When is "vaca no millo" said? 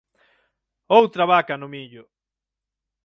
1.31-2.03